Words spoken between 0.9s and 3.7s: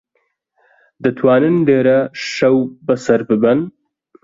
دەتوانن لێرە شەو بەسەر ببەن.